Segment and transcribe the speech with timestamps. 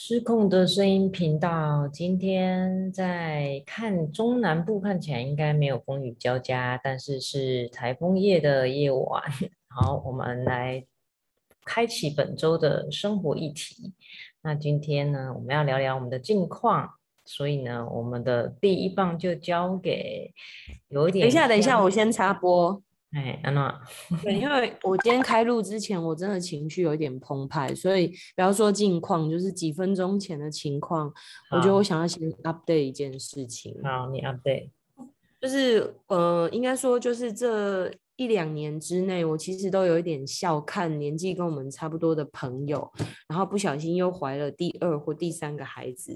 [0.00, 9.20] 失控的声音频道，今天在看中南部看起来应该没有风雨交加，但是是台风夜的夜晚。
[9.66, 10.86] 好，我们来
[11.64, 13.92] 开启本周的生活议题。
[14.42, 16.88] 那今天呢，我们要聊聊我们的近况，
[17.24, 20.32] 所以呢，我们的第一棒就交给
[20.90, 21.24] 有一点。
[21.24, 22.80] 等一下，等一下，我先插播。
[23.12, 23.80] 哎，安娜，
[24.22, 31.10] 对，因 为我今天开录之前，我真的情绪有一点澎湃，所以不要说近况，就是几分钟前的情况，
[31.50, 33.74] 我觉得我想要先 update 一件事情。
[33.82, 34.68] 好，你 update，
[35.40, 42.92] 就是呃，应该说就是这一两年之内，我其实都有一点笑看年纪跟我们差不多的朋友，
[43.26, 46.14] 然后不小心又怀了第二或第三个孩子，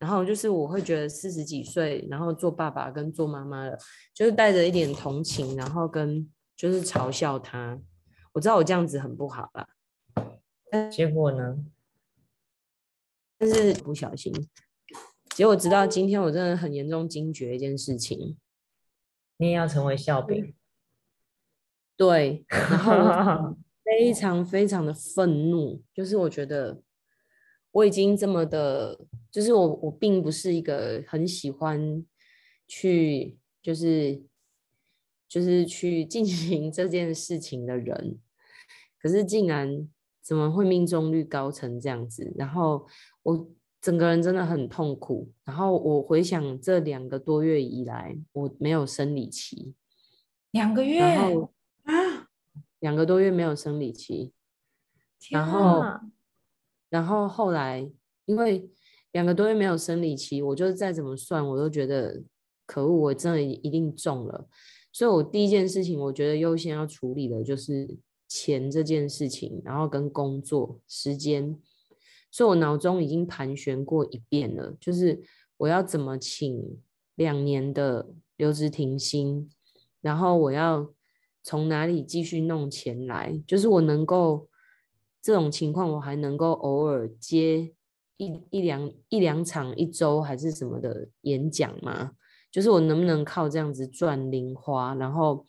[0.00, 3.78] 然后就是我会觉得四十几岁，然后做爸爸跟做妈妈了，
[4.14, 7.78] 就是带着一点同情，然后跟就是嘲笑他。
[8.32, 9.68] 我知道我这样子很不好啦，
[10.90, 11.58] 结果呢？
[13.36, 14.32] 但是不小心，
[15.36, 18.38] 结果直到今天，我真的很严重惊觉一件事情，
[19.36, 20.54] 你也要成为笑柄。
[21.94, 26.80] 对，然后 非常非常的愤怒，就是我觉得
[27.72, 28.98] 我已经这么的，
[29.30, 32.04] 就是我我并不是一个很喜欢
[32.66, 34.22] 去就是
[35.28, 38.18] 就是去进行 这件事情的人，
[39.00, 39.88] 可是竟然
[40.22, 42.32] 怎么会命中率高成这样子？
[42.36, 42.86] 然后
[43.22, 43.48] 我
[43.80, 45.32] 整个人真的很痛苦。
[45.44, 49.74] 然后我回想这两个多月以来，我没有生理期，
[50.50, 50.98] 两个月。
[50.98, 51.52] 然后
[51.84, 52.28] 啊，
[52.80, 54.32] 两个多月没有生理期，
[55.30, 55.82] 然后，
[56.90, 57.90] 然后后来
[58.26, 58.68] 因为
[59.12, 62.22] 两个多月没有生理期，我就再怎么算，我都觉得
[62.66, 64.46] 可恶，我真的一定中了。
[64.92, 67.88] 所以我第一件事情，我觉得优先要处理的就是
[68.28, 71.56] 钱这件事情，然后跟工作时间。
[72.30, 75.20] 所以我脑中已经盘旋过一遍了，就是
[75.56, 76.80] 我要怎么请
[77.14, 79.48] 两年的留职停薪，
[80.00, 80.92] 然后我要。
[81.42, 83.42] 从哪里继续弄钱来？
[83.46, 84.46] 就是我能够
[85.22, 87.72] 这种情况，我还能够偶尔接
[88.16, 92.12] 一一两一两场一周还是什么的演讲吗？
[92.50, 95.44] 就是我能不能靠这样子赚零花，然后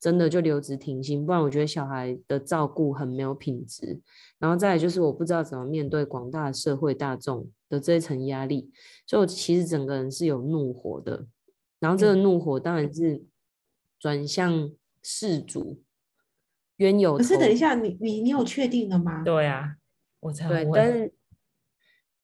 [0.00, 1.24] 真的就留职停薪？
[1.24, 4.00] 不然我觉得小孩的照顾很没有品质。
[4.38, 8.70] 然后再来就是我不知道怎么面对广大社会大众的这一层压力，
[9.06, 11.26] 所以我其实整个人是有怒火的。
[11.78, 13.22] 然后这个怒火当然是
[13.98, 14.70] 转向。
[15.02, 15.82] 事主
[16.80, 19.22] 冤有可是等一下，你你你有确定的吗？
[19.22, 19.76] 对啊，
[20.20, 21.12] 我才对，但是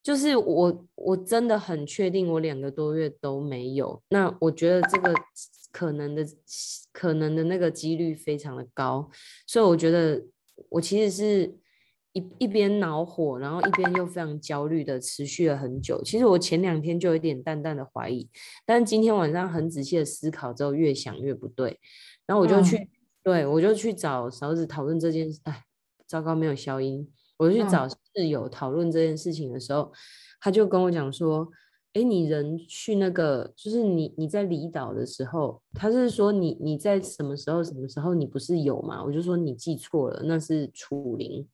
[0.03, 4.03] 就是我我真的很确定，我两个多月都没有。
[4.09, 5.15] 那我觉得这个
[5.71, 6.25] 可能的
[6.91, 9.11] 可能的那个几率非常的高，
[9.47, 10.25] 所以我觉得
[10.71, 11.55] 我其实是
[12.13, 16.03] 一一边恼火，然后一边又非常焦虑的持续了很久。
[16.03, 18.27] 其实我前两天就有点淡淡的怀疑，
[18.65, 21.79] 但是今天晚上很仔细的思考之后，越想越不对。
[22.27, 22.89] 然后我就去，
[23.27, 25.41] 对我就去找勺子讨论这件事。
[25.43, 25.65] 哎，
[26.07, 27.11] 糟糕，没有消音。
[27.39, 29.91] 我就去找室友讨论这件事情的时候，
[30.39, 31.51] 他就跟我讲说
[31.95, 41.45] ：“哎，你人去那个，就是你你在离岛的时候，他是说你你在什么时候什么时候你不是有吗？”我就说你记错了，那是楚林，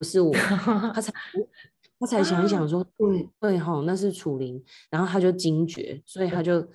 [0.00, 0.32] 不是我。
[0.32, 1.12] 他才
[2.00, 6.66] 他才想一想说： “对对哈，那是楚林。”然后他就惊觉，所以他就。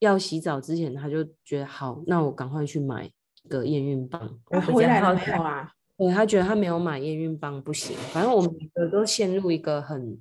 [0.00, 3.10] 要洗澡之前，他就觉得好，那我赶快去买
[3.48, 4.38] 个验孕棒。
[4.46, 5.72] 我回来了没有啊？
[5.96, 7.96] 对他觉得他没有买验孕棒不行。
[8.12, 10.20] 反正我们两个都陷入一个很……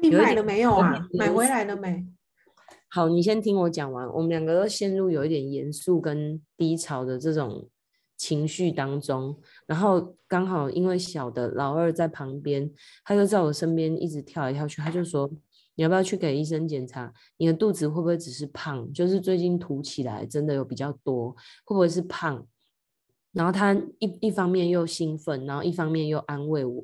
[0.00, 1.06] 你买了没有啊？
[1.18, 2.06] 买回来了没？
[2.88, 4.08] 好，你先听我讲完。
[4.08, 7.68] 我们两个都陷入有一点严肃跟低潮的这种
[8.16, 9.38] 情绪当中。
[9.66, 12.70] 然后刚好因为小的老二在旁边，
[13.04, 15.30] 他就在我身边一直跳来跳去，他就说。
[15.76, 17.12] 你要不要去给医生检查？
[17.36, 18.92] 你的肚子会不会只是胖？
[18.92, 21.30] 就是最近凸起来真的有比较多，
[21.64, 22.46] 会不会是胖？
[23.32, 26.82] 然后他一一方面又兴奋，然后一方面又安慰我，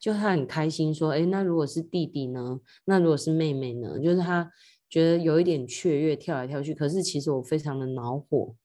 [0.00, 2.58] 就他很开心说：“哎，那如果是弟弟呢？
[2.86, 4.50] 那如果是妹妹呢？”就是他
[4.90, 6.74] 觉得有一点雀跃，跳来跳去。
[6.74, 8.56] 可是其实我非常的恼火。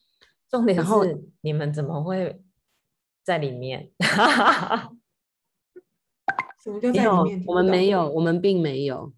[0.48, 2.40] 重点是你们怎么会
[3.22, 3.90] 在里面？
[6.64, 7.44] 什么叫在里面？
[7.46, 9.12] 我们没有，我们并没有。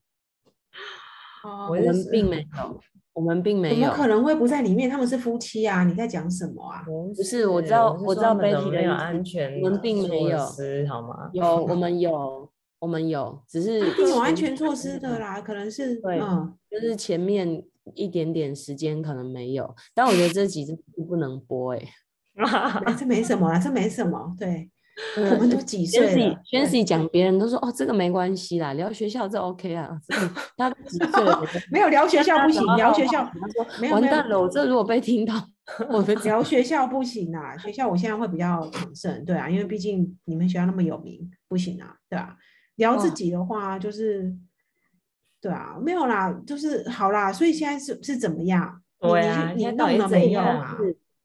[1.68, 2.80] 我们并没有，
[3.12, 3.74] 我们并没有。
[3.74, 4.88] 怎么可能会不在里面？
[4.88, 5.84] 他们是夫妻啊！
[5.84, 6.84] 你在讲什么啊？
[7.14, 10.38] 不是，我知道，我知道 Betty 的安全，我们并没有，
[10.88, 11.30] 好吗？
[11.32, 16.20] 有，我们有，我们有，只是有安全措施的啦，可能是对，
[16.70, 17.62] 就是前面
[17.94, 20.76] 一点点时间可能没有，但我觉得这集是
[21.08, 24.70] 不能播 哎，这没什么啊，这没什么，对。
[25.16, 26.40] 我们都几岁了？
[26.44, 29.96] 轩 y 讲别人都说哦，这个没关系啦，聊学校这 OK 啊。
[30.56, 31.42] 他几岁了？
[31.70, 35.34] 没有聊学校不行， 聊学校他说完蛋了，我这如果被听到，
[35.90, 37.56] 我 聊学校不行啊。
[37.56, 42.36] 学校我现在会比较谨慎，对啊，因为毕竟你们学校那么有名，不行啊，对啊。
[42.76, 44.32] 聊自己的话就是，
[45.40, 47.32] 对啊，没有啦，就是好啦。
[47.32, 48.80] 所以现在是是怎么样？
[49.00, 50.76] 对啊，你弄了没有啊？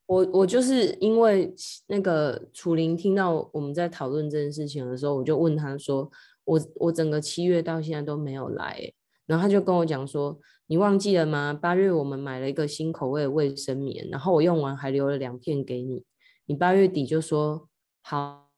[0.05, 1.53] 我我就是因为
[1.87, 6.11] 那个楚林听到我们在讨论这件事情的时候，我就问他说
[6.43, 8.91] ：“我我整个七月到现在都没有来。”
[9.25, 11.53] 然后他就跟我讲说：“你忘记了吗？
[11.53, 16.03] 八月我们买了一个新口味的卫生棉，然后我用完还留了两片给你。
[16.47, 17.69] 你八月底就说
[18.01, 18.49] 好，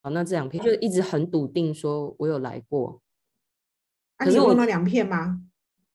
[0.00, 3.02] 好，那这两片就一直很笃定说我有来过。
[4.16, 5.42] 可是我那两片吗？”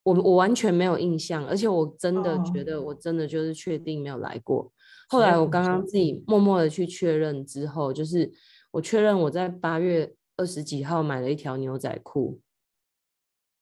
[0.04, 4.72] 我我完全没有印象，而且我真的觉得我真的就是确定没有来过。
[5.08, 8.32] 后来我刚刚自己默默的去确认之后，就是
[8.72, 12.42] 我确认我在八月二十几号买了一条牛仔裤，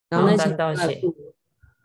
[0.10, 1.16] 然后那条牛仔裤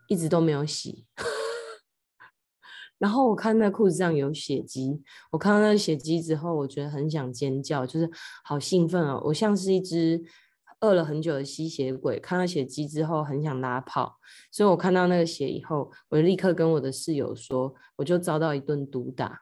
[0.07, 1.05] 一直都没有洗。
[2.97, 8.09] 然后我看那裤子上有血迹，我看到那血迹之后，我觉得很想尖叫，就是
[8.43, 10.23] 好兴奋哦，我像是一只。
[10.81, 14.17] 饿了很久的吸血鬼看到血迹之后很想拉炮，
[14.51, 19.41] 所以我看到那个血以后，我就立刻跟我的室友说，我就遭到一顿毒打，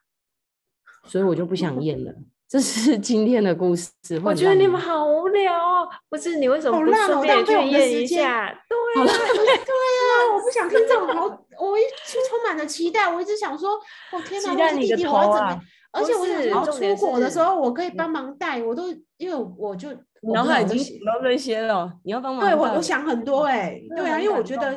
[1.05, 2.13] 所以我就不想 验了。
[2.47, 3.91] 这是今天的故事。
[4.23, 8.47] 我觉得你们好无聊哦，不是你为什么不顺便去验一下？
[8.69, 11.25] 对啊， 对啊，我不想 听这种好，
[11.59, 13.71] 我一充满了期待，我一直想说，
[14.13, 15.61] 我天哪，我是弟弟，我要怎么？
[15.95, 19.89] 而且我想出国的时候，我可以帮忙带，我都因为我就。
[20.33, 22.44] 脑海已经想到这些了，你要帮忙。
[22.44, 24.75] 对我，我想很多哎，对啊，因为我觉得，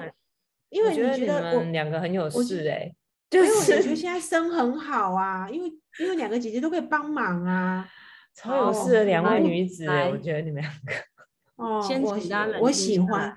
[0.68, 2.94] 因为你觉得我们两个很有事哎，
[3.30, 5.68] 就是我觉得现在生很好啊，因为
[6.00, 7.88] 因为两个姐姐都可以帮忙啊，
[8.34, 10.92] 超有事的两位女子哎，我觉得你们两个
[11.64, 13.34] 哦，先请大家我喜欢。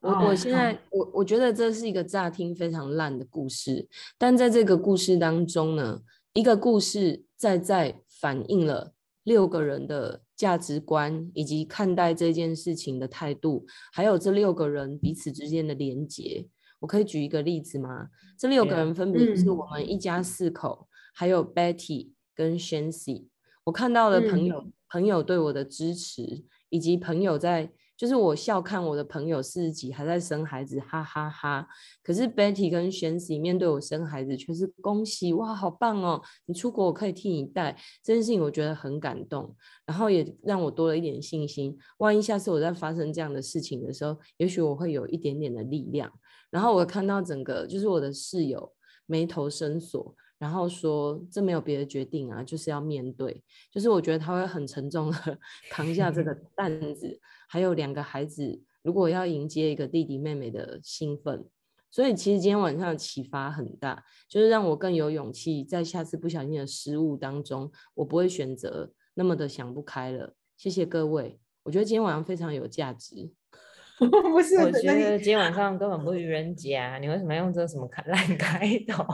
[0.00, 3.88] 我我现在我我觉得这是一个乍听非常烂的故事，
[4.18, 5.98] 但在这个故事当中呢，
[6.38, 8.92] 一个故事在在反映了
[9.24, 10.22] 六个人的。
[10.38, 16.46] 价值观以及看待这件事情的态度，还有这六个人彼此之间的连结，
[16.78, 18.06] 我可以举一个例子吗？
[18.38, 23.26] 这六个人分别是我们一家四口，还有 Betty 跟 Shancy。
[23.64, 27.72] 我看到了朋友朋友对我的支持，以及朋友在。
[27.98, 31.66] 就是我笑看我的朋友四十几还在生孩子，哈哈哈。
[32.00, 36.22] 可是 Betty 跟 Shancy 面对我生孩子却是恭喜哇，好棒哦！
[36.46, 39.52] 你出国我可以替你带，这件事情我觉得很感动，
[39.84, 41.76] 然后也让我多了一点信心。
[41.98, 46.08] 万一下次我在发生这样的事情的时候，也许我会有一点点的力量。
[46.50, 48.72] 然后我看到整个就是我的室友
[49.06, 50.14] 眉头深锁。
[50.38, 53.42] 然后说这没有别的决定啊，就是要面对。
[53.70, 55.38] 就是我觉得他会很沉重的
[55.70, 61.44] 扛下这个 担子，还有两个孩子，如果要迎接一个弟弟妹妹的兴奋，
[61.90, 70.34] 所以其实今天晚上的启发很大，就是让我更有勇气，在下次不小心的失误当中，我不会选择那么的想不开了。
[70.56, 73.30] 谢谢各位，我觉得今天晚上非常有价值。
[73.98, 79.04] 不是，我觉得今天晚上根本不愚人节啊，你为什么要用这个什么烂开头？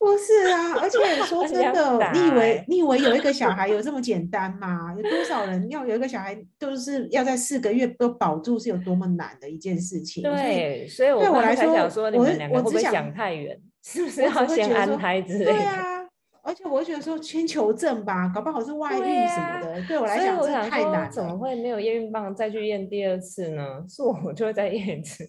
[0.00, 4.94] 不是啊，而且说真的，你以为你以为有一个小孩 有这么简单吗？
[4.96, 10.22] 有多少人要有一个小孩，都是要在四个月都保住，是有多么难的一件事情。
[10.22, 15.52] 对，所以对我来说，我我只想太远，是不 是要先安胎之类的？
[15.52, 16.08] 对啊，
[16.42, 19.82] 而且我会觉得说先求证吧，搞不好是外遇什么的。
[19.86, 21.12] 对我来讲，这太难。
[21.12, 23.62] 怎么会没有验孕棒再去验第二次呢？
[23.86, 25.26] 是我就会再验一次。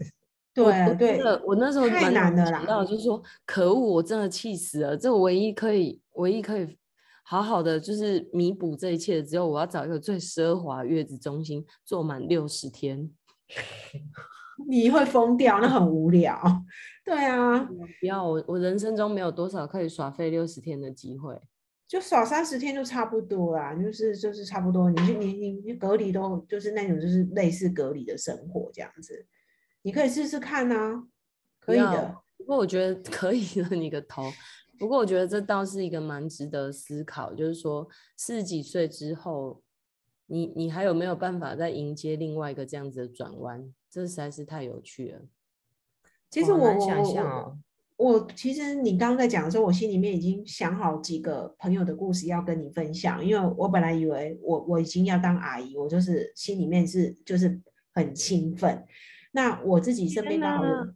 [0.54, 2.84] 对对，我那时候太难了啦！
[2.86, 4.98] 就是说，可恶，我真的气死了。
[4.98, 6.78] 这唯一可以、唯一可以
[7.24, 13.10] 好好的，就是弥补这一切的，只有我要找一个最奢华月子中心，坐满六十天。
[14.68, 16.38] 你会疯掉，那很无聊。
[17.04, 17.60] 对啊，
[18.00, 21.40] 不要我，我人生中没有多少可以耍废六十天的机会，
[21.88, 23.74] 就耍三十天就差不多啦。
[23.74, 29.26] 就是就是差不多，你去你你你隔离都就是那种就是类似隔离的生活这样子。
[29.84, 31.08] 你可以试试看呐，
[31.60, 32.18] 可以的。
[32.38, 34.24] 不过我觉得 可以了，你个头。
[34.80, 39.62] 不过我觉得这倒是一个蛮值得思考，就是说四十几岁之后，
[40.26, 43.72] 你你还有没有办法再迎接另外一个这样子的转弯？
[43.92, 45.22] 这实在是太有趣了。
[46.32, 47.60] 其实我想象哦，
[47.98, 57.62] 我其实你刚刚在讲的时候，我心里面已经想好几个朋友的故事要跟你分享，因为我本来以为我我已经要当阿姨，我就是心里面是就是
[57.94, 58.84] 很兴奋。
[59.32, 60.94] 那我自己身边刚好有，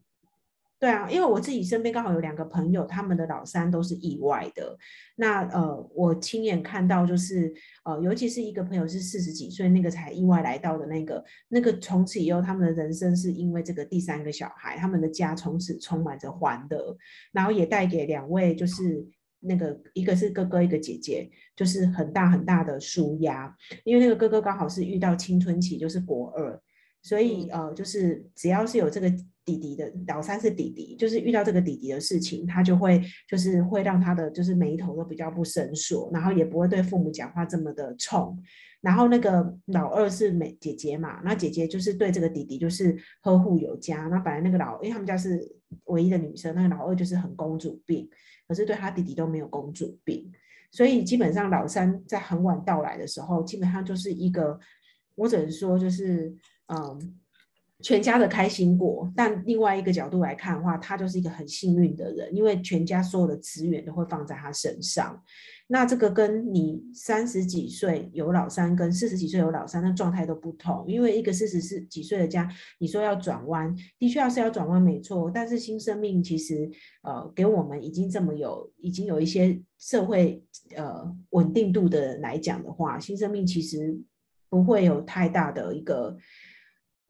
[0.77, 4.77] 对啊，因为我自己身边刚好有两个朋友，他们的老三都是意外的。
[5.15, 7.51] 那呃，我亲眼看到，就是
[7.85, 16.95] 呃，尤其是一个朋友是四十几岁，那个才意外来到的那个，那个从此以后他们的人生是因为这个第三个小孩，他们的家从此充满着欢乐，
[17.31, 19.07] 然后也带给两位就是
[19.39, 26.61] 那个一个是哥哥，一个姐姐，就是很大很大的舒压，因为那个哥哥刚好是遇到青春期，就是国二，
[27.05, 29.11] 所以呃，就是只要是有这个。
[29.45, 38.35] 弟弟的老三是弟弟，就是遇到这个弟弟的事情，他就会就是会让他的就是眉头都比较不伸缩，然后也不会对父母讲话这么的冲。
[38.81, 44.07] 然后那个老二是美姐姐嘛，那姐姐就是对这个弟弟就是呵护有加。
[44.07, 45.39] 那本来那个老，因为他们家是
[45.83, 48.09] 唯一的女生，那个老二就是很公主病，
[48.47, 50.27] 可是对他弟弟都没有公主病，
[50.71, 54.59] 所以基本上老三在很晚到来的时候，基本上就是一个，
[55.13, 56.35] 我只能说就是
[56.67, 57.19] 嗯。
[57.81, 65.21] 全家的开心果，但另外一个角度来看的话，他就是一个很幸运的人，因为全家所有的资源都会放在他身上。
[65.67, 70.85] 那这个跟你三十几岁有老三，跟四十几岁有老三的状态都不同。
[70.87, 76.71] 因为一个四十四几岁的家，你说要转弯，的确要是要转弯没错，但是新生命其实
[77.03, 80.41] 呃给我们已经这么有，已经有一些社会
[80.77, 83.99] 呃稳定度的来讲的话，新生命其实
[84.49, 86.17] 不会有太大的一个。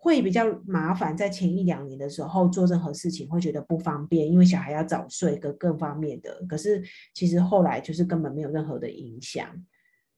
[0.06, 6.46] 会比较麻烦，在前一两年的时候做任何事情会觉得不方便，因为小孩要早睡各各方面的。
[6.48, 6.80] 可是
[7.16, 9.50] 其实后来就是根本没有任何的影响。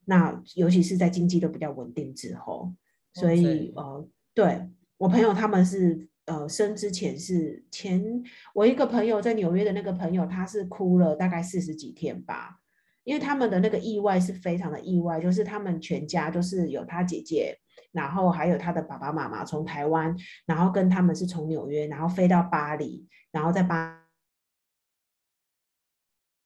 [0.03, 2.73] 那尤其是在经济都比较稳定之后，
[3.13, 4.67] 所以呃，对
[4.97, 8.21] 我朋友他们是呃生之前是前
[8.53, 12.59] 我一个朋友在纽约的那个朋友，他是哭了大概四十几天吧，
[13.05, 17.57] 因为他们的那个意外是非常的意外，就是他们全家都是有他姐姐。
[17.91, 20.15] 然后还有他的爸爸妈妈从台湾，
[20.45, 24.03] 然后跟他们是从纽约，然后飞到巴黎，然后在巴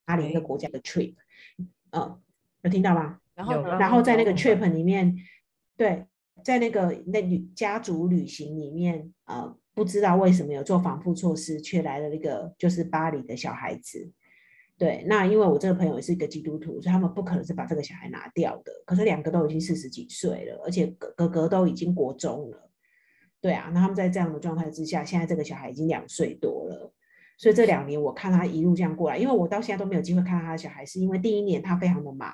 [0.04, 1.14] 巴黎一个国家的 trip，
[1.90, 2.20] 嗯，
[2.62, 3.18] 有听到吗？
[3.34, 5.16] 然后然后在那个 trip 里面，
[5.76, 6.06] 对，
[6.44, 14.12] 在那个那旅家族旅行里面，呃，不知道为什么有做防护措施，却来了一个就是巴黎的小孩子。
[14.78, 18.72] 对，那因为我这个朋友也是一个基督徒，所以他们不可能是把这个小孩拿掉的。
[18.84, 22.70] 可是两个都已经四十几岁了，而且哥哥哥都已经国中了。
[23.40, 26.92] 对啊，那他们在这样的状态之下，现在这个小孩已经两岁多了。
[27.38, 32.32] 所以这两年我看他一路这样过来，因为我到现在都没有机会看到他的小孩，是因为第一年他非常的忙，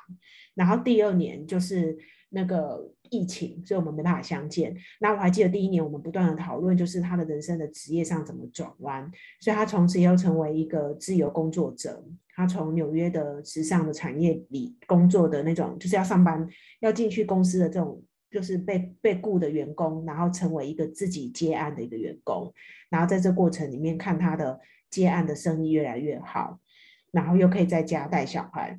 [0.55, 1.97] 然后第二年就是
[2.31, 2.91] 那个。
[3.11, 4.77] 疫情，所以我们没办法相见。
[5.01, 9.11] 那我还记得第一年，我们不断的讨论，就是他的人生的职业上怎么转弯。
[9.41, 12.05] 所以他从此要成为一个自由工作者。
[12.35, 16.49] 他从纽约的时尚的产业里工作的那种，就是要上班，
[16.79, 18.01] 要进去公司的这种，
[18.31, 22.53] 就是被被雇的员工，然后成为一个自己接案的一个员工。
[22.91, 26.61] 然后在这过程里面，看他的接案的生意越来越好，
[27.11, 28.79] 然后又可以在家带小孩。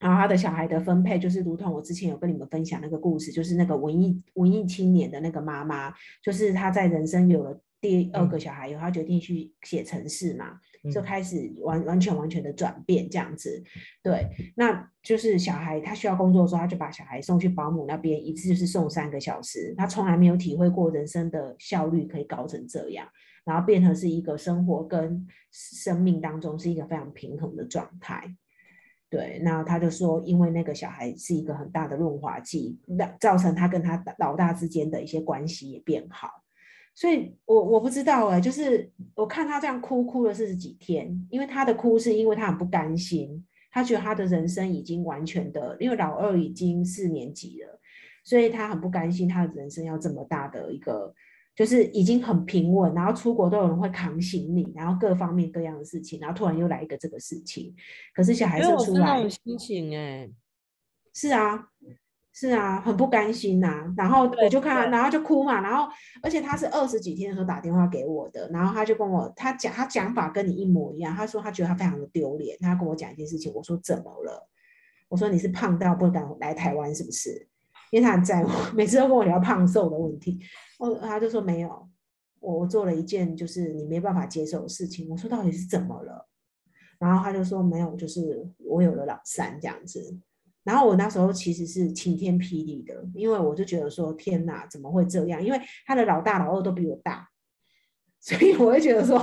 [0.00, 10.58] 然后他的小孩的分配就是如同我之前有跟你们分享那个故事，就是那个文艺文艺青年的那个妈妈，就是她在人生有了第二个小孩以后，她决定去写城市嘛，
[10.92, 13.62] 就开始完完全完全的转变这样子。
[14.02, 19.74] 对，那就是小孩他需要工作的时候，他就把小孩送去保姆那边，一次就是送三个小时。
[19.76, 23.06] 他从来没有体会过人生的效率可以高成这样，
[23.44, 28.34] 然后变成是一个生活跟生命当中是一个非常平衡的状态。
[29.14, 36.28] 对，那他就说，因为那个小孩是一个很大的润滑剂，那造成他跟他老大之间的一些关系也变好。
[36.96, 47.80] 所以，我我不知道哎，就是我看他这样哭哭了四十几天，因为他的哭是因为他很不甘心，他觉得他的人生已经完全的，因为老二已经四年级了，
[48.24, 51.14] 所以他很不甘心他的人生要这么大的一个。
[51.54, 57.74] 就是已经很平稳，然后出国都有人会扛行李，然后各方面各样的事情，然后突然又来一个这个事情，
[58.12, 60.28] 可是小孩子出来，心情哎，
[61.14, 61.68] 是啊，
[62.32, 63.94] 是啊，很不甘心呐。
[63.96, 65.60] 然后我就看，然后就哭嘛。
[65.60, 65.88] 然后
[66.22, 71.14] 而且他是二十几天的时候打电话给我的，然后他就跟我他讲，他讲法跟你一模一样。
[71.14, 73.52] 他说他觉得他非常的丢脸，他跟我讲一件事情。
[73.54, 74.48] 我说怎么了？
[75.08, 77.46] 我说你是胖到不敢来台湾是不是？
[77.92, 80.40] 因为他很在乎，每次都跟我聊胖瘦的问题。
[80.90, 81.88] 我他就说没有，
[82.40, 85.08] 我我做了一件就是你没办法接受的事情。
[85.08, 86.28] 我说到底是怎么了？
[86.98, 90.18] 然后他就说没有，就是我有了老三这样子。
[90.62, 95.44] 然后我那时候其实是晴天霹雳的，因为我就觉得说天哪，怎么会这样？
[95.44, 97.28] 因为他的老大老二都比我大，
[98.20, 99.18] 所以我会觉得说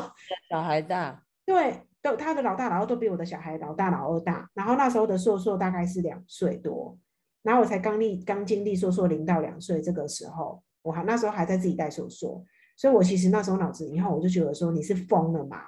[0.49, 4.51] 小孩大， 对，都他的老大老二都比我的小孩老大老二大。
[4.53, 6.95] 然后那时候的硕硕大概是两岁多，
[7.41, 10.61] 然后我才刚历刚经历硕硕零到两岁这个时候。
[10.81, 12.43] 我还那时候还在自己带手说，
[12.75, 15.61] 所以我其实那时候脑子以后我就觉得说你是疯了嘛，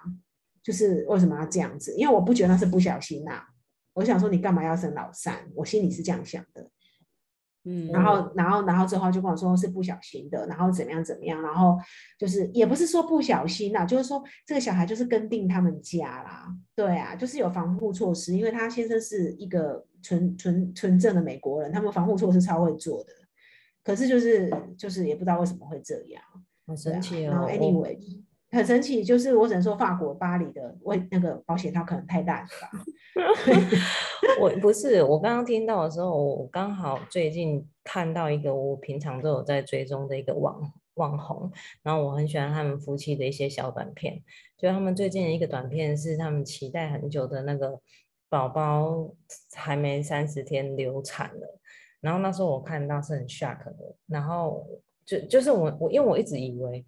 [0.64, 1.96] 就是为什么要这样子？
[1.96, 3.44] 因为我不觉得那是不小心呐，
[3.94, 5.36] 我想说你干嘛要生老三？
[5.56, 6.70] 我心里是这样想的。
[7.66, 11.78] 嗯，然后，然后，然后之后就跟我说是不小心的，然后怎么样怎么样，然后
[12.20, 23.14] 就是也不是说不小心啦，就是说这个小孩就是跟定他们家啦，对啊，就是有防护措施，因为他先生是一个纯纯纯正的美国人，他们防护措施超会做的，
[23.84, 26.24] 可是就是就是也不知道为什么会这样，
[26.66, 27.50] 很神奇然后哦。
[27.50, 27.98] anyway
[28.52, 32.70] 很神奇，就是我只能说法国巴黎的为那个保险套可能太大了吧，
[34.40, 44.22] 我不是，我刚刚听到的时候，我刚好最近看到一个我平常都有在追踪的一个网网红，然后我很喜欢他们夫妻的一些小短片，
[44.56, 47.82] 就他们最近的一个短片是他们期待很久的那个
[48.30, 49.16] 宝宝
[49.56, 51.60] 还没三十天流产了，
[52.04, 54.64] 然后那时候我看到是很 shock 的，然后
[55.04, 56.86] 就就是我我因为我一直以为。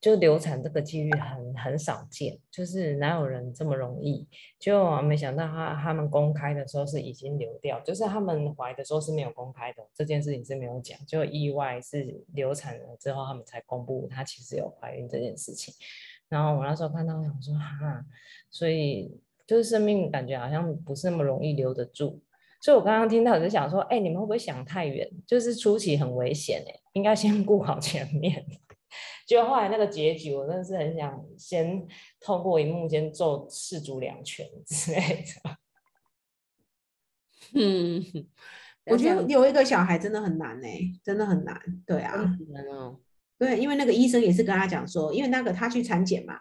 [0.00, 4.24] 就流产这个几率很很少见，就是哪有人这么容易？
[4.56, 15.74] 就没想到他他们公开的时候是已经流掉，就是他们怀的时候是没有公开的，这件事情是没有讲，就意外是流产了之后他们才公布她其实有怀孕这件事情。
[16.28, 18.06] 然后我那时候看到，我想说哈，
[18.50, 22.22] 所以就是生命感觉好像不是那么容易留得住。
[22.60, 25.08] 所以我刚刚听到我就想说，哎，你们会不会想太远？
[25.26, 28.44] 就是初期很危险哎，应该先顾好前面。
[29.28, 31.86] 就后来那个结局，我真的是很想先
[32.18, 35.56] 透过荧幕先揍世足两拳之类的。
[37.54, 38.02] 嗯，
[38.90, 42.16] 我觉得有一个小孩真的很难哎、真的很难，对啊，
[42.48, 42.98] 难哦，
[43.38, 46.40] 对，因为那个医生也是跟他讲说，因为那个他去产检嘛，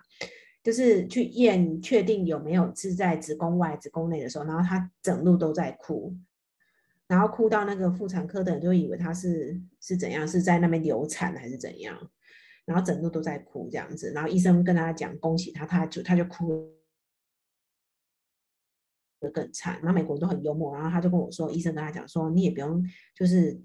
[0.68, 6.14] 就是去验确定有没有是在子宫外、子宫内的时候，然后他整路都在哭，
[7.08, 11.98] 然后哭到那个妇产科的人就以为他是是怎样，是在那边流产还是怎样，
[12.66, 16.70] 然后整路都在哭这样子，然后医生跟他讲恭喜他，他就他就哭
[19.22, 23.58] 得更惨，然后美国人都很幽默，然后他就跟我说，医生跟他讲说，你也不用就是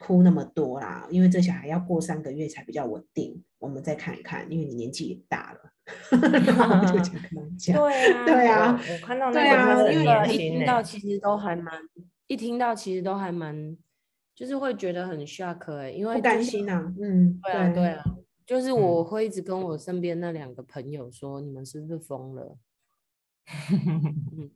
[0.00, 5.72] 哭那么多啦，因为这小孩要过三个月才比较稳定，我们再看一看，因为你年纪也大了。
[6.46, 6.98] 然后我就
[7.56, 11.74] 讲，对啊，对啊我，看到那对啊个因为一听到其实都还蛮，
[12.26, 13.76] 一听到其实都还蛮，
[14.34, 18.04] 就是会觉得很 shock 哎、因为不甘就是心啊，嗯，对啊，对啊，
[18.46, 22.56] 就是我嗯会一直跟我身边那两个朋友说，你们是不是疯了？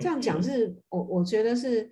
[0.00, 1.88] 这样讲是我我觉得是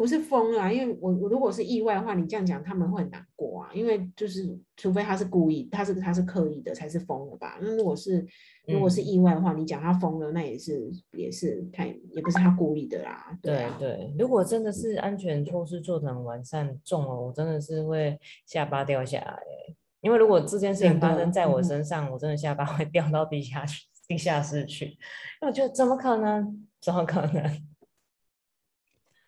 [0.00, 0.72] 不是疯啊？
[0.72, 7.58] 因为我我如果是意外的话，你这样讲他们会很难过啊，因为就是除非他是故意，他是他是刻意的才是疯了吧？
[7.60, 8.26] 那如果是
[8.66, 26.66] 如果是嗯意外的话，你讲他疯了，那也是也是太也不是他故意的啦，对啊，对，如果真的是安全措施做得很完善，中了我真的是会下巴掉下来欸因为如果这件事情发生在我嗯身上，我真的下巴会 掉到地下去地下室去，因为我觉得怎么可能？
[26.80, 27.69] 怎么可能？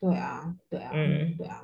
[0.02, 1.36] 对啊，对啊，嗯。
[1.38, 1.62] 对啊。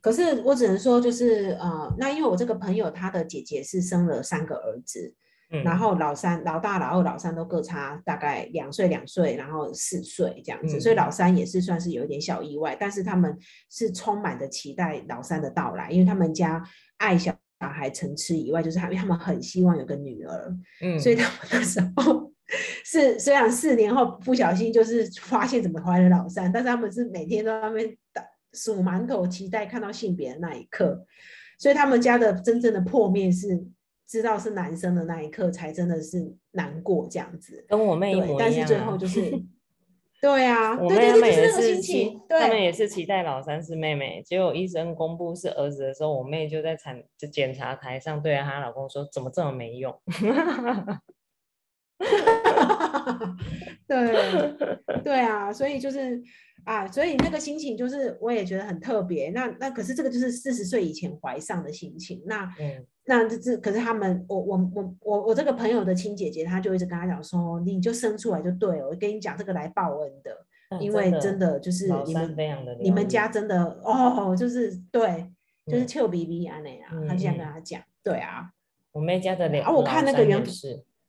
[0.00, 5.14] 可是我只能说，就是呃，那因为我这个朋友他的姐姐是生了三个儿子，
[5.50, 10.96] 嗯，然后老三、老大、老二、老三都各差大概两岁、两岁，然后四岁这样子，所以嗯。
[10.96, 13.36] 老三也是算是有一点小意外，但是他们
[13.68, 16.62] 是充满着期待老三的到来，因为他们家
[16.96, 22.27] 爱小孩成痴以外，就是他因为他们很希望有个女儿，嗯，所以他们那时候
[22.90, 28.24] 是虽然四年后不小心就是发现怎么怀了老三，但是他们是每天都在那边打
[28.54, 31.04] 数馒头，期待看到性别的那一刻。
[31.58, 33.62] 所以他们家的真正的破灭是
[34.06, 37.62] 知道是男生的那一刻，才真的是难过这样子。
[37.68, 39.42] 跟我妹一对，但是模一样啊最后就是，
[40.22, 49.94] 对啊，我妹他们也是期，，他们，也是期待老三是妹妹，结果医生公布是儿子的时候，我妹就在产就检查台上对着她老公说：“怎么这么没用？”
[53.86, 54.54] 对
[55.02, 56.22] 对啊，所以就是
[56.64, 59.30] 啊，所以那个心情就是我也觉得很特别。
[59.30, 62.22] 那那可是这个就是四十岁以前怀上的心情。
[62.26, 68.86] 那嗯那这这可是他们，我我我我我这个朋友的亲姐姐，她就一直跟他讲说，你就生出来就对了。
[68.88, 70.30] 我跟你讲，这个来报恩的，
[70.68, 72.36] 嗯因为真的就是你们
[72.80, 75.26] 你们家真的哦，就是对，
[75.66, 78.50] 就是嗯臭逼逼安内啊，他就这样跟嗯他讲，对啊，
[78.92, 80.44] 我妹家的脸啊我看那个原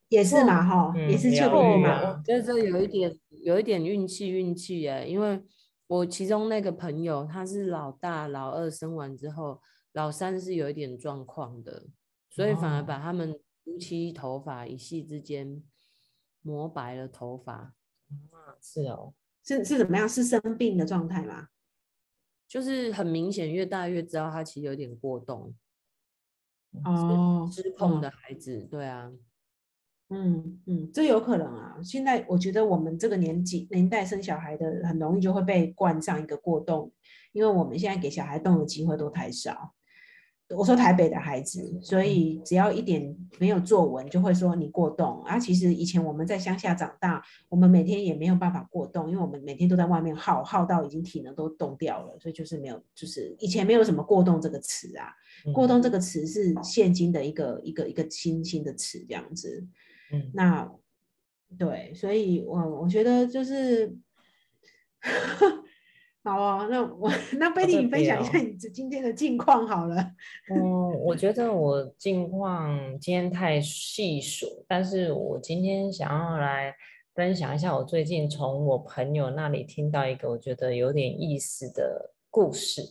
[0.09, 5.41] 也是嘛哈，也嗯是臭疗愈逼逼嘛，我觉得这有一点有一点运气运气哎，因为
[5.87, 9.61] 我其中那个朋友他是老大老二生完之后，
[9.93, 11.87] 老三是有一点状况的，
[12.29, 15.63] 所以反而哦把他们夫妻头发一夕之间
[16.41, 17.73] 磨白了头发，啊
[18.61, 20.07] 是哦，是是怎么样？
[20.09, 21.47] 是生病的状态吗？
[22.47, 25.55] 就是很明显越大越知道他其实有点过动。
[26.83, 29.11] 哦，失控的孩子，对啊，
[30.09, 31.77] 嗯嗯，这有可能啊。
[31.83, 36.91] 现在我觉得我们这个年纪年代生小孩的，很容易就会被冠上一个过动，
[37.31, 39.73] 因为我们现在给小孩动的机会都太少。
[40.57, 45.37] 我说台北的孩子，所以只要一点没有作文，就会说你过动啊。
[45.37, 55.13] 其实以前我们在乡下长大，我们每天也没有办法过动，因为我们每天都在外面耗，耗到已经体能都冻掉了，所以就是没有，就是以前没有什么过动这个词啊。
[55.53, 59.63] 过动这个词是现今的一个一个一个新兴的词，这样子。
[60.11, 60.71] 嗯，那
[61.57, 63.95] 对，所以我我觉得就是。
[66.21, 69.95] 好哦，那我 那贝蒂，你分享一下你今天的近况好了。
[70.53, 70.59] 嗯，
[70.99, 76.75] 我觉得我近况今天太细数，但是我今天想要来
[77.15, 82.81] 分享一下我最近从我朋友那里听到一个我觉得有点意思的故事。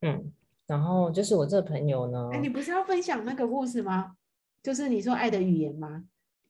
[0.00, 0.32] 嗯，
[0.66, 4.16] 然后就是我这朋友呢，哎，你不是要分享那个故事吗？
[4.62, 6.04] 就是你说爱的语言吗？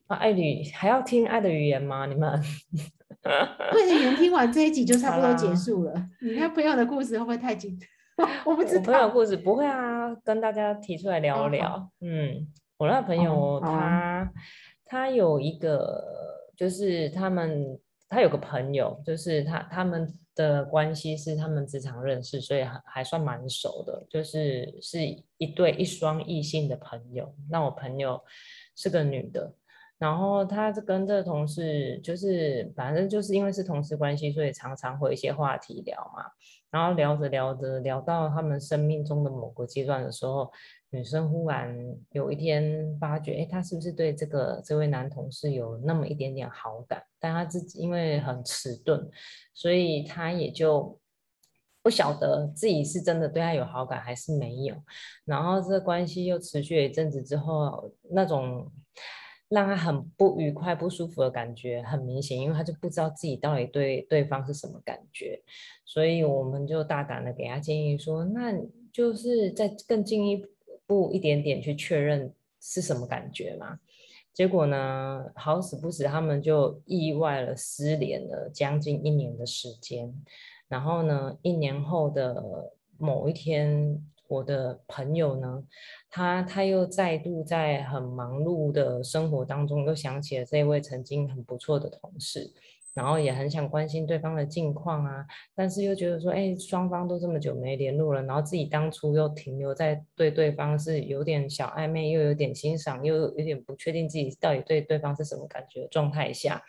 [0.09, 2.07] 啊，爱语还要听爱的语言吗？
[2.07, 2.31] 你们？
[3.23, 5.93] 爱的语言听完这一集就差不多结束了。
[6.21, 7.79] 你那朋友的故事会不会太紧？
[8.45, 8.85] 我不知道。
[8.85, 11.91] 朋友故事不会啊，跟大家提出来聊聊。
[12.01, 14.33] 嗯，我那朋友他
[14.87, 16.03] 他有一个，
[16.57, 25.01] 就是他们他有个朋友，就是他他们的关系是他们职场认识，所以还还算蛮熟的，就是是
[25.37, 27.35] 一对一双异性的朋友。
[27.51, 28.19] 那我朋友
[28.75, 29.53] 是个女的。
[29.99, 36.25] 然后他跟这个同事，就是反正就是因为是同事关系，所以常常会一些话题聊嘛。
[36.71, 40.53] 然后聊着聊着，聊到他们生命中的某个阶段的时候，
[40.91, 41.75] 女生忽然
[42.13, 47.03] 有一天发觉，哎，她是不是对这个这位男同事有那么一点点好感？
[47.19, 49.11] 但她自己因为很迟钝，
[49.53, 51.01] 所以她也就
[51.83, 54.77] 不晓得自己是真的对他有好感还是没有。
[55.25, 58.71] 然后这个关系又持续了一阵子之后，那种。
[59.49, 65.43] 让他很不愉快、不舒服的感觉很明显，因为他就不知道自己到底对对方是什么感觉，
[65.87, 68.53] 所以我们就大胆的给他建议说，那
[68.93, 70.45] 就是再更进一
[70.87, 73.79] 步一点点去确认是什么感觉嘛。
[74.35, 80.15] 结果呢，好死不死，他们就意外了失联了将近一年的时间，
[80.69, 84.05] 然后呢，一年后的某一天。
[84.29, 85.65] 我的朋友呢，
[86.11, 92.53] 他他又再度在很忙碌的生活当中，又想起了这位曾经很不错的同事，
[92.93, 106.63] 然后也很想关心对方的近况啊，但是又觉得说，哎，双方都这么久没联络了，然后自己当初又停留在对对方是有点小暧昧，又有点欣赏，又有点不确定自己到底对对方是什么感觉的状态下，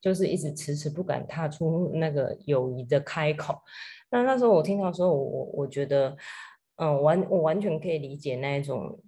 [0.00, 3.56] 就是一直迟迟不敢踏出那个友谊的开口。
[4.10, 6.16] 那那时候我听到说，我我我觉得。
[6.76, 8.98] 嗯，完我完全可以理解那一种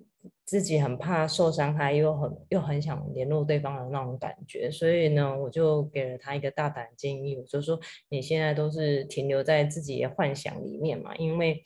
[0.44, 4.70] 自己很怕受伤害，又很又很想联络对方的那种感觉。
[4.70, 11.62] 所以呢，我就给了他一个大胆建议，我就说你现在都是停留在自己的幻想里面嘛，因为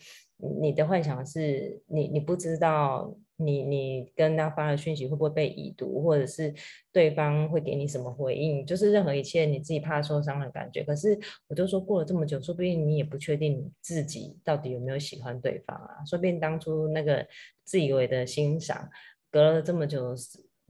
[0.60, 3.14] 你的幻想是你你不知道。
[3.40, 6.54] 你你跟他发的讯息会不会被已读，或者是
[6.92, 8.64] 对方会给你什么回应？
[8.66, 10.84] 就是任何一切你自己怕受伤的感觉。
[10.84, 16.04] 可是我就说过了这么久，说不定你也不确定自己到底有没有喜欢对方啊。
[16.04, 17.26] 说不定当初那个
[17.64, 18.88] 自以为的欣赏，
[19.30, 20.14] 隔了这么久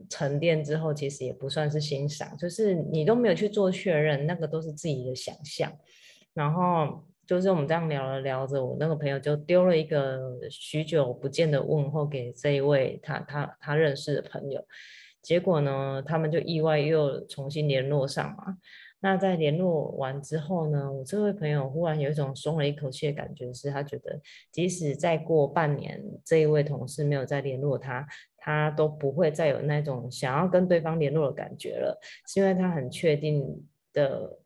[0.09, 5.73] 沉淀之后，其实也不算是欣赏，就是你都没有去做确认，那个都是自己的想象，
[6.33, 7.05] 然后。
[7.31, 14.61] 就是我们这样聊着聊着，我那个朋友就丢了一个许久不见的问候给这一位他他他认识的朋友，
[15.23, 18.59] 结果呢，他们就意外又重新联络上嘛。
[18.99, 28.05] 那在联络完之后呢，我这位朋友忽然有一种松了一口气的感觉，是他觉得即使再过半年，这一位同事没有再联络他，
[28.38, 34.40] 他都不会再有那种想要跟对方联络的感觉了，是因为他很确定的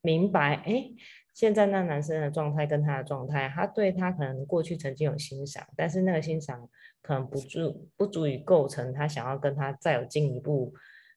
[0.00, 0.90] 明白，哎。
[1.34, 6.68] 现在那男生的状态跟他的状态，他对他可能过去曾经有欣赏，但是那个欣赏
[7.00, 10.74] 可能不足不足以构成他想要跟他再有进一步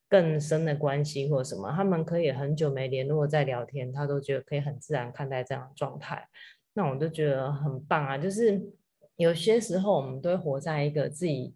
[0.07, 1.71] 更深的关系或什么。
[1.71, 6.27] 他们可以很久没联络再聊天，他都觉得可以很自然看待这样的状态。
[6.73, 8.17] 那我就觉得很棒啊！
[8.17, 8.61] 就是
[9.17, 11.53] 有些时候我们都会活在一个自己。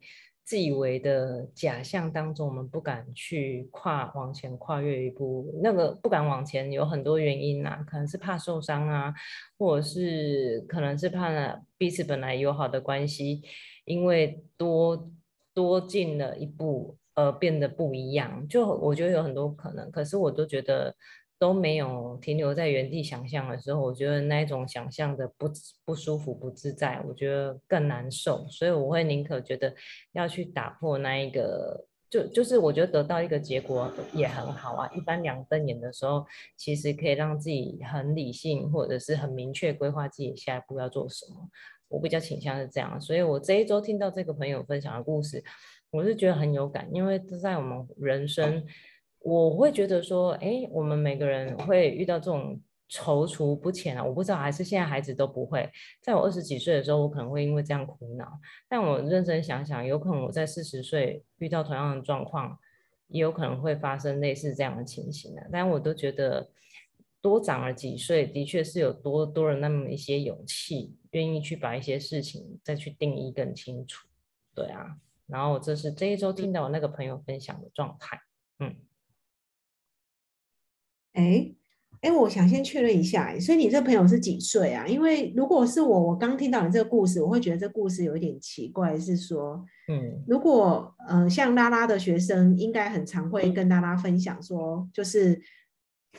[0.49, 5.53] 自以为的假象当中，我们不敢去跨往前跨越一步。
[5.61, 9.13] 那个不敢往前有很多原因呐，可能是怕受伤啊，
[9.59, 11.29] 或者是可能是怕
[11.77, 13.43] 彼此本来友好的关系，
[13.85, 15.11] 因为多
[15.53, 18.47] 多进了一步而变得不一样。
[18.47, 20.95] 就我觉得有很多可能，可是我都觉得
[21.39, 25.49] 都没有停留在原地想象的时候，我觉得那种想象的不
[25.85, 28.45] 不舒服、不自在，我觉得更难受。
[28.49, 29.73] 所以我会宁可觉得
[30.11, 34.91] 要去打破那一个，就就是我觉得得到一个结果也很好啊。
[34.93, 36.25] 一般两瞪眼的时候，
[36.57, 41.49] 其实可以让自己很理性，或者是很明确规划自己下一步要做什么。
[41.87, 45.41] 我比较倾向是这样，所以我这一周听到这个朋友分享的故事，
[45.89, 48.65] 我是觉得很有感，因为这在我们人生。
[49.29, 54.03] 我会觉得说，哎，我们每个人会遇到这种踌躇不前啊。
[54.03, 55.69] 我不知道，还是现在孩子都不会。
[56.01, 58.25] 在我二十几岁的时候，我可能会因为这样苦恼。
[58.67, 62.57] 但我认真想想，有可能我在四十岁遇到同样的状况，
[63.07, 65.47] 也有可能会发生类似这样的情形的。
[65.51, 66.49] 但我都觉得，
[67.21, 74.07] 多长了几岁，的确是有多多了那么一些勇气，愿意去把一些事情再去定义更清楚。
[74.55, 78.19] 对啊，然后这是这一周听到我那个朋友分享的状态，
[78.59, 78.75] 嗯。
[81.19, 81.51] 哎，
[82.01, 84.87] 哎，我想先确认一下，所以你这朋友是几岁啊？
[84.87, 95.41] 因为如果是我，我刚听到你这个故事，我会觉得这故事有一点奇怪，是说，嗯，如果呃像拉拉的学生，应该很常会跟拉拉分享说，就是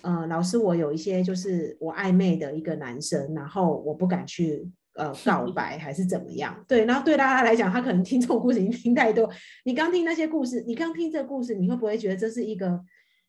[0.03, 6.63] 呃老师，我有一些就是我暧昧的一个男生，然后我不敢去呃告白，还是怎么样？
[6.69, 9.31] 对，然后对拉拉来讲，他可能听这种故事已经听太多。
[9.65, 12.79] 你刚听那些故事，你刚听这个故事，你会不会觉得这是一个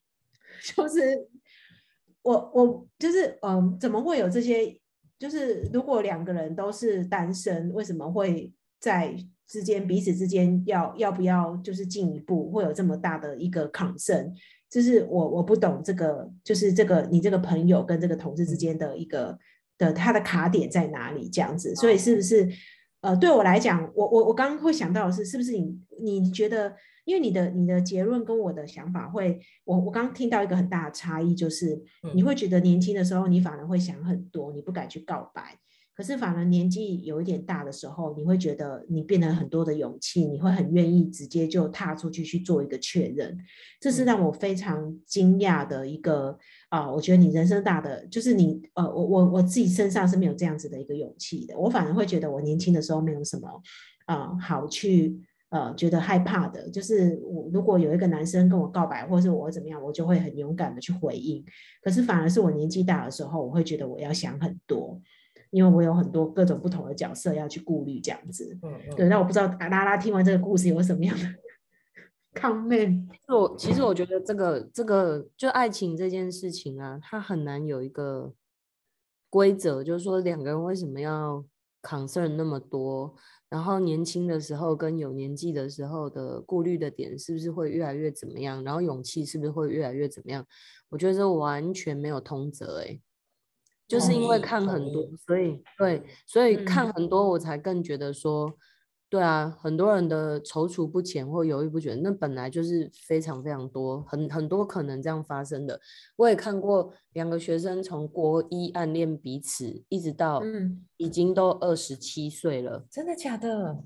[0.75, 1.29] 就是？
[2.23, 4.77] 我我就是嗯，怎么会有这些？
[5.17, 9.15] 就是如果两个人都是单身，为什么会在
[9.47, 14.33] 之间彼此之间要要不要就是进一步会有这么大的一个抗争？
[14.69, 19.37] 就是我我不懂这个，就是这个你这个朋友跟这个同事之间的一个
[19.77, 21.29] 的他的卡点在哪里？
[21.29, 22.49] 这样子，所以是不是
[23.01, 26.73] 呃，对我来讲，我我我刚刚会想到的是，是不是你你觉得？
[27.05, 31.81] 因为你的你的结论跟我的想法会，我我刚听到一个很大的差异，就是
[32.13, 35.57] 你会觉得年轻的时候你反而会想很多，你不敢去告白，
[35.95, 43.37] 可是反而年纪有一点大的时候，你会觉得你变得很多的勇气，你会很愿意直接就踏出去去做一个确认，
[43.79, 46.37] 这是让我非常惊讶的一个
[46.69, 46.91] 啊！
[46.91, 53.61] 我觉得你人生大的就是你呃，我我我自己身上是没有这样子的一个勇气的，我反而会觉得我年轻的时候没有什么
[54.05, 55.19] 啊好去。
[55.51, 61.43] 呃，觉得害怕的，就是我如果有一个男生跟我告白，或者是我怎么样，我就会很勇敢的去回应。
[61.83, 64.97] 可是反而是我年纪大的时候，我会觉得我要想很多，
[65.49, 68.57] 因为我有很多各种不同的角色要去顾虑，这样子。
[68.63, 68.95] 嗯嗯。
[68.95, 71.25] 对，那我不知道拉拉听完这个故事有什么样的
[72.39, 73.09] comment？
[73.27, 78.33] 我其实我觉得这个这个就爱情这件事情啊，它很难有一个
[79.29, 81.43] 规则，就是说两个人为什么要
[81.81, 83.13] concern 那么多。
[83.51, 88.63] 然后年轻的时候跟有年纪的时候的顾虑的点是不是会越来越怎么样？
[88.63, 90.47] 然后勇气是不是会越来越怎么样？
[90.87, 92.99] 我觉得这完全没有通则哎，
[93.87, 98.57] 就是因为看很多，所以对，所以看很多我才更觉得说。
[99.11, 105.81] 对啊，很多人的踌躇不前或犹豫不决，那本来就是非常非常多，很很多可能这样发生的。
[106.15, 110.41] 我也看过两个学生从国一暗恋彼此，一直到
[110.95, 113.83] 已经都二十七岁了，真的假的？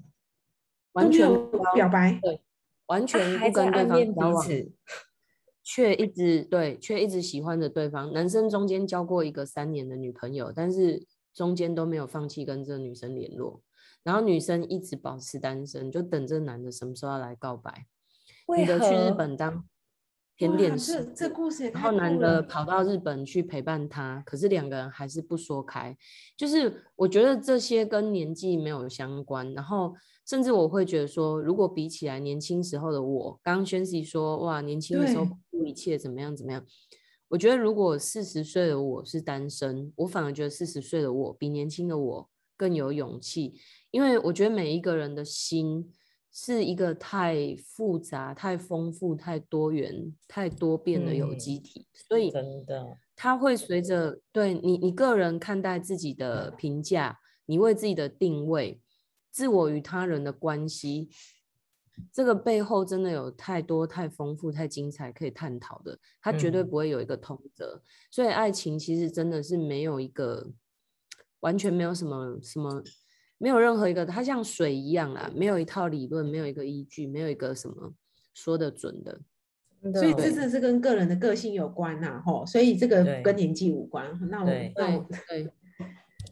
[0.91, 1.27] 完全
[1.73, 2.41] 表白，对，
[2.85, 4.45] 完全不跟对方交往，
[5.63, 8.13] 却一直对，却一直喜欢着对方。
[8.13, 13.63] 男生中间交过一个三年的女朋友，但是中间都没有放弃跟这个女生联络。
[14.05, 17.87] 然后女生一直保持单身，就等这男的什么时候要来告白。
[18.55, 19.65] 女的去日本当
[20.37, 25.97] 甜点师，这故事也然后男的跑到日本去陪伴她，可是两个人还是不说开。
[26.37, 29.95] 就是我觉得这些跟年纪没有相关，然后
[30.27, 36.63] 甚至我会觉得说，如果比起来年轻时候的我，刚刚宣熙说哇，年轻的时候不顾一切怎么样怎么样，
[37.29, 43.55] 我觉得如果四十岁的我是单身，我反而觉得四十岁的我比年轻的我更有勇气。
[43.95, 45.89] 因为我觉得每一个人的心
[46.29, 58.81] 是一个太复杂、太丰富、太多元、太多变的有机体，所以真的，它会随着对你你个人看待自己的评价，你为自己的定位，
[59.31, 61.09] 自我与他人的关系，
[62.11, 67.81] 这个背后真的有太多、太丰富、太精彩可以探讨的，它绝对不会有一个通则。
[68.11, 70.51] 所以爱情其实真的是没有一个
[71.39, 72.83] 完全没有什么什么。
[73.37, 77.93] 没有任何一个，它像水一样啊，没有一套理论，没有一个依据，没有一个什么
[78.33, 79.19] 说的准的。
[79.93, 82.43] 所以这真是跟个人的个性有关呐，吼。
[82.45, 84.07] 所以这个跟年纪无关。
[84.31, 85.47] 那我那我对，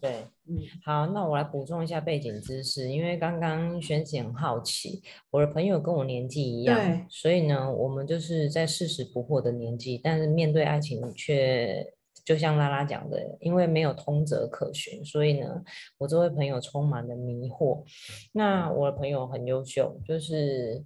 [0.02, 11.94] 对， 嗯，好，那我来补充一下背景知识，因为刚刚宣姐很好奇，我的朋友跟我年纪一样，所以呢，我们就是在四十不惑的年纪，但是面对爱情却
[12.26, 15.64] 就像拉拉讲的，因为没有通则可循，所以呢，
[15.98, 17.84] 我这位朋友充满了迷惑。
[18.32, 20.84] 那我的朋友很优秀，就是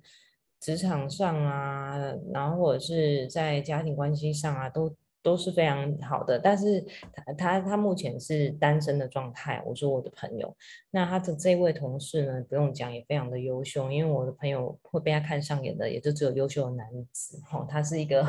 [0.60, 1.97] 职场上啊，
[2.34, 4.95] 然后或者是在家庭关系上啊，都。
[5.23, 6.82] 都是非常好的，但是
[7.13, 9.62] 他他他目前是单身的状态。
[9.65, 10.56] 我说我的朋友，
[10.91, 17.41] 那他的这位同事呢，不用讲也非常的优秀，因为我的朋友会被他看上眼的，也就只有优秀的男子。
[17.51, 18.25] 哦，他是一个，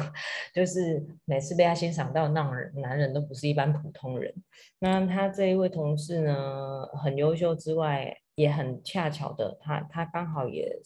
[0.53, 4.35] 就是每次被他欣赏到那人男人都不是一般普通人。
[4.81, 10.81] 那他这一位同事呢，很优秀之外，也很恰巧的，他他刚好也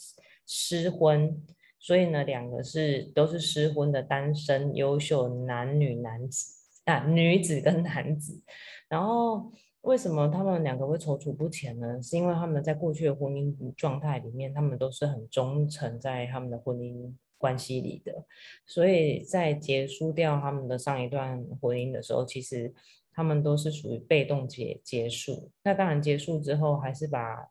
[0.47, 1.43] 失婚。
[1.85, 8.41] 所以呢，两个是都是失婚的单身优秀男女男子啊，女子跟男子。
[8.89, 12.01] 然后为什么他们两个会踌躇不前呢？
[12.01, 18.25] 是因为他们在过去的婚姻状态里面，他们都是很忠诚在他们的婚姻关系里的。
[18.65, 22.73] 所以在结束掉他们的上一段婚姻的时候，其实
[23.13, 25.51] 他们都是属于被动结结束。
[25.65, 27.51] 那当然结束之后，还是把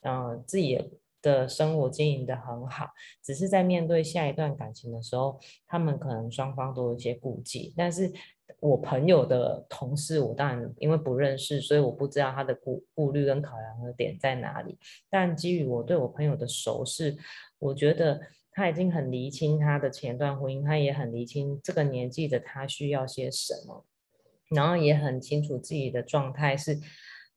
[0.00, 0.76] 嗯自己。
[1.22, 2.86] 的生活经营的很好，
[3.22, 7.74] 只是在面对下一段感情的时候，他们可能双方都有一些顾忌。
[7.76, 8.12] 但是
[8.58, 14.78] 我朋友的同事，我当然因为不认识，所以我不知道他的顾顾虑跟考量的点在哪里。
[15.08, 17.16] 但基于我对我朋友的熟识，
[17.58, 18.20] 我觉得
[18.52, 23.84] 他已经很厘清他的前段婚姻，他也很厘清这个年纪的他需要些什么，
[24.50, 26.78] 然后也很清楚自己的状态是。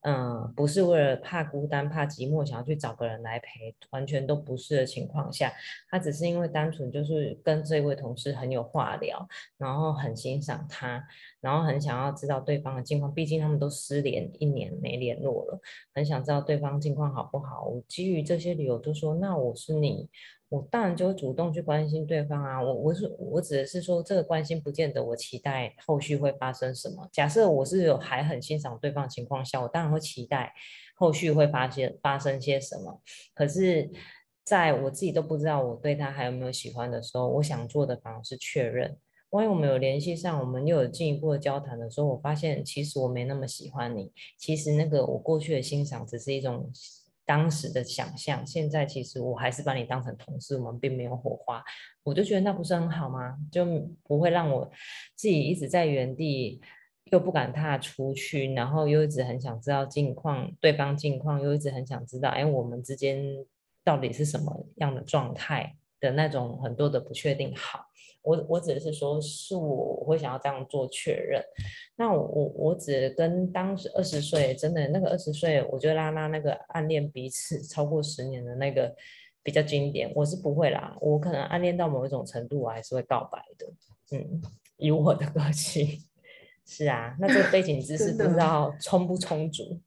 [0.03, 5.51] 嗯，不是为了怕孤单、怕寂寞，想要去找个人来陪，完全都不是的情况下，
[5.89, 11.01] 他只是因为单纯就是跟这位同事很有话聊，然后很欣赏他，
[11.43, 15.59] 然后很想要知道对方的近况，毕竟他们都失联一年没联络了，
[15.93, 17.65] 很想知道对方近况好不好。
[17.65, 20.09] 我基于这些理由，就说那我是你。
[20.49, 27.09] 我当然就会主动去关心对方啊，我我是我指的是说这个关心不见得我期待后续会发生什么。
[27.11, 30.53] 假设我是有还很欣赏对方的情况下，我当然会期待
[30.95, 33.01] 后续会发现发生些什么。
[33.33, 33.89] 可是
[34.43, 38.95] 在我自己都不知道我对他还有没有喜欢的时候，我想做的反而是确认。
[39.33, 46.71] 万一我们有联系上，我们又有进一步的交谈的时候，我发现其实我没那么喜欢你，其实那个我过去的欣赏只是一种。
[47.25, 51.63] 当时的想象，现在其实我还是把你当成同事，我们并没有火花，
[52.03, 53.37] 我就觉得那不是很好吗？
[53.49, 53.65] 就
[54.03, 54.69] 不会让我
[55.15, 56.59] 自己一直在原地，
[57.11, 63.23] 又不敢踏出去，然后又一直很想知道近况，对方近况又一直很想知道，哎，我们之间
[63.85, 67.51] 到底是什么样的状态的那种很多的不确定。
[67.55, 67.85] 好。
[68.25, 71.43] 我我只是说，是我我会想要这样做确认。
[71.97, 78.95] 那我我我只跟当时二十岁，真的那个二十岁，我觉得拉拉那个暗恋彼此超过十年的那个
[79.43, 80.09] 比较经典。
[80.15, 83.67] 我是不会啦，我可能暗恋到某一种程度，我还是会告白的。
[84.17, 84.41] 嗯，
[84.77, 85.85] 以我的个性，
[86.65, 87.17] 是啊。
[87.19, 89.81] 那这个背景知识不知道充不充足？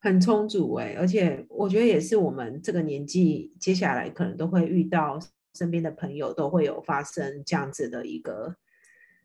[0.00, 5.18] 很充足哎，而且我觉得也是我们这个年纪，接下来可能都会遇到。
[5.54, 8.54] 身边的朋友都会有发生这样子的一个，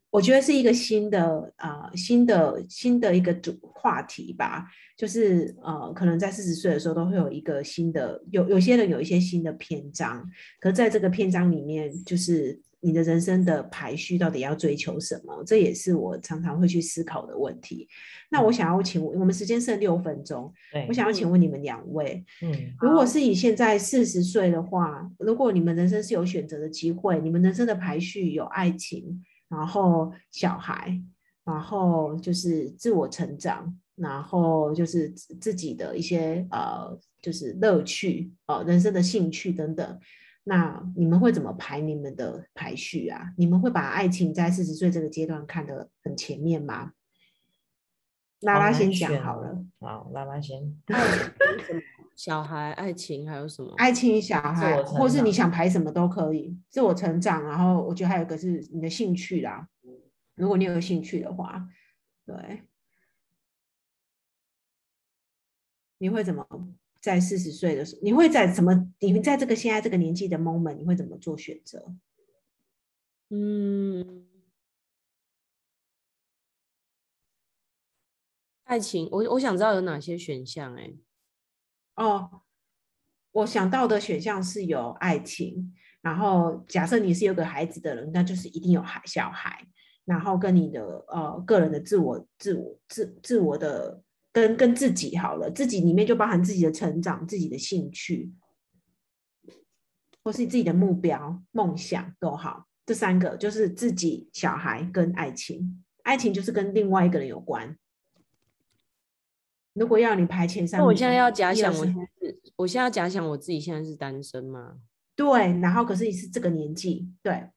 [0.09, 4.65] 我觉得是一个新的啊，新的新的一个主话题吧。
[4.97, 10.27] 就是呃，可能在四十岁的时候都会有一个新的，有有些人有一些新的篇章。
[10.59, 15.41] 可在这个篇章里面，就是你的人生的排序到底要追求什么？
[15.45, 17.87] 这也是我常常会去思考的问题。
[18.29, 20.51] 那我想要请问，我们时间剩六分钟，
[20.89, 31.01] 我想要请问你们两位，嗯，如果是以现在四十岁的话，如果你们人生是有选择的机会，你们人生的排序有爱情，然后小孩，
[31.45, 39.99] 然后就是自我成长，然后就是自己的一些呃，就是乐趣，呃，人生的兴趣等等，
[40.45, 43.33] 那你们会怎么排你们的排序啊？
[43.37, 46.91] 你们会把爱情在四十岁这个阶段看得很前面吗？
[48.41, 49.65] 拉拉先讲好了。
[49.79, 50.77] 好，拉拉先。
[52.15, 53.73] 小孩、爱情还有什么？
[53.77, 56.59] 爱情、小孩，或是你想排什么都可以。
[56.69, 59.67] 自我成长，然后我觉得还有一个是你的兴趣啦。
[60.35, 61.67] 如果你有兴趣的话，
[62.25, 62.63] 对，
[65.99, 66.45] 你会怎么
[67.03, 68.01] 在四十岁的时候？
[68.01, 68.73] 你会在什么？
[68.99, 71.93] 你们在这个现在这个年纪的 moment，你会怎么做选择？
[73.29, 74.25] 嗯。
[78.63, 80.93] 爱情，我我想知道有哪些选项哎。
[81.95, 82.43] 哦，
[83.33, 89.67] 我想到的选项是有爱情，然后假设你是有个孩子的人，那就是一定有孩小孩，
[90.05, 94.01] 然后跟你的呃个人的自我、自我、自自我的
[94.33, 98.33] 跟跟自己好了，自己里面就包含自己的成长、自己的兴趣，
[100.23, 102.67] 或是自己的目标、梦想都好。
[102.85, 107.77] 这三个就是自己、小孩跟爱情，爱情就是跟另外一个人有关。
[109.73, 114.79] 如果要你排前三，那我现在要假想，我现在是，我现在要假想我自己现在是单身吗？
[115.15, 117.47] 对，然后可是你是这个年纪，对，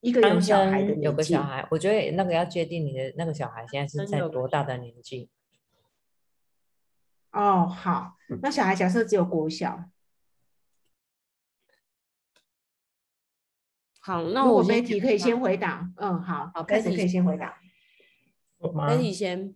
[0.00, 5.30] 一个有小孩的有个小孩，我觉得那个要界定你的那个小孩现在是在多大的年纪。
[7.36, 9.84] 哦，好，那小孩假设只有国小。
[14.00, 15.92] 好，那我媒体可以先回答。
[15.96, 17.58] 嗯，好，好，开始可以先回答。
[18.88, 19.54] 媒体先。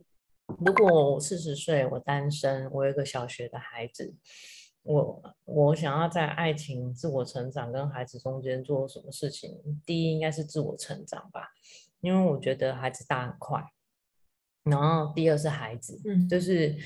[0.58, 4.16] 如果我四十岁，我单身，我有一个小学的孩子，
[4.82, 9.80] 我我想要在爱情、自我成长跟孩子中间做什么事情？
[9.86, 11.50] 第一应该是自我成长吧，
[12.00, 13.64] 因为我觉得孩子大很快。
[14.64, 16.76] 然后第二是孩子，嗯，就是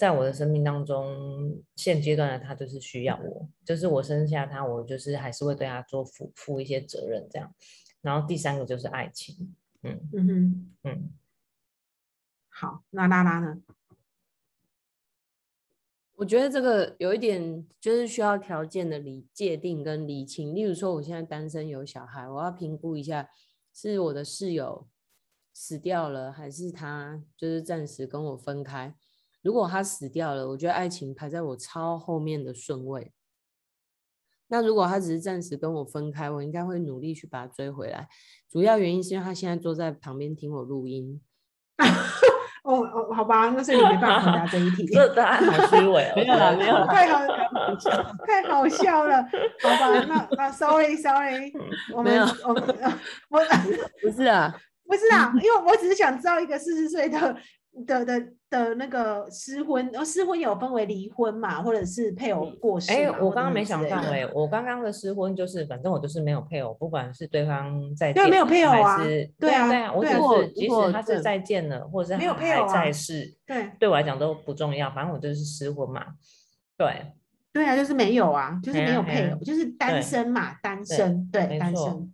[0.00, 7.54] 在我的生命当中，现阶段的他就是需要我，就是我生下他，我就是还是会对他做负负一些责任这样。
[8.00, 11.12] 然后第三个就是爱情，嗯嗯哼嗯。
[12.48, 13.60] 好，那拉拉呢？
[16.14, 20.54] 我觉得这个有一点就是需要条件的理界定跟理清。
[20.54, 23.28] 例如说，我现在单身有小孩，我要评估一下
[23.74, 24.88] 是我的室友
[25.52, 28.96] 死掉了，还是他就是暂时跟我分开。
[29.42, 33.12] 如果他死掉了，我觉得爱情排在我超后面的顺位。
[34.48, 38.08] 那如果他只是暂时跟我分开，我应该会努力去把他追回来。
[38.50, 41.20] 主要原因是因为他现在坐在旁边听我录音。
[42.62, 44.84] 哦哦，好吧，那是你没办法回答这一题。
[44.92, 47.18] 这答案好虚伪哦， 没有了，没有了，太好
[48.26, 49.22] 太好笑了，
[49.62, 51.50] 好吧，那那 sorry sorry，
[51.94, 53.40] 我们我我
[54.02, 57.36] 不是啊，不是啊，因为我只是想知道一个四十岁的。
[57.86, 62.92] 的的的那个失婚，哦，失婚有分为离婚嘛，或者是配偶过世。
[62.92, 68.98] 哎，我刚刚没想到哎，我刚刚的失婚就是，反正我就是没有配偶，不管是对方在对没有配偶啊，
[69.38, 76.04] 对啊对啊，我只是即使他是再见了，或者是没有配偶在世，对，对我来讲都不重要，反正我就是失婚嘛。
[76.76, 77.12] 对，
[77.52, 82.12] 对啊，就是没有啊，就是没有配偶，就是单身嘛，单身，对，单身。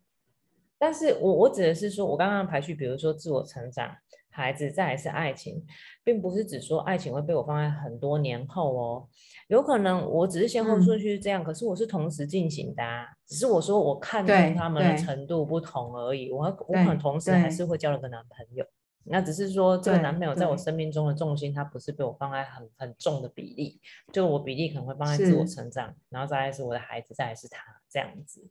[0.78, 3.90] 但是我我指的是说，我刚刚排序，比如说自我成长。
[4.37, 5.64] 孩子再来是爱情，
[6.05, 9.09] 并不是只说爱情会被我放在很多年后哦，
[9.49, 16.30] 有可能我只是先后顺序是这样，可是我是同时进行的，啊只是我说我看重他们的程度不同而已。
[16.30, 18.64] 我我可能同时还是会交了个男朋友，
[19.05, 23.80] 那只是说这个男朋友在我生命中的重心，他不是被我放在很很重的比例，
[24.12, 28.47] 就我比例可能会放在自我成长，然后再来是我的孩子，再来是他这样子。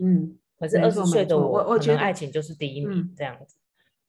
[0.00, 3.56] 嗯，可是二十岁的我，我觉得爱情就是第一名这样子。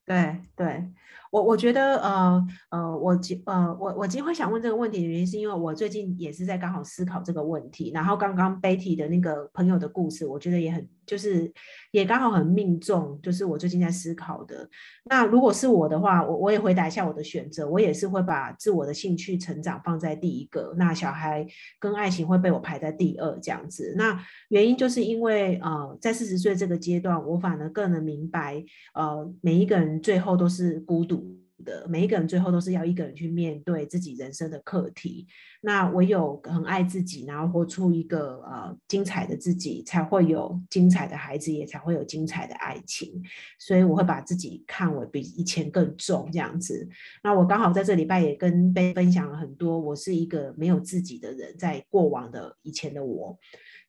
[0.06, 0.92] 对对。
[1.32, 11.52] 我我觉得呃呃我今呃我我今天会想问这个问题的原因，是因为我最近也是在刚好思考这个问题，然后刚刚 Betty 的那个朋友的故事，我觉得也很就是
[11.92, 14.70] 也刚好很命中，就是我最近在思考的。
[15.06, 21.48] 那如果是我的话，我我也回答一下我的选择，我也是会把自我的兴趣成长放在第一个，那小孩
[21.80, 23.96] 跟爱情会被我排在第二这样子。
[23.98, 28.62] 那原因就是因为呃在四十岁这个阶段，我反而更能明白
[28.94, 31.21] 呃每一个人最后都是孤独。
[31.62, 35.28] 的每一个人最后都是要一个人去面对自己人生的课题。
[35.64, 43.22] 那唯有很爱自己，然后活出一个呃精彩的自己，才会有精彩的孩子，也才会有精彩的爱情。
[43.60, 46.90] 所以我会把自己看为比以前更重这样子。
[47.24, 53.38] 那我刚好在这礼拜也跟被分享了很多，我是一个没有自己的人，在过往的以前的我。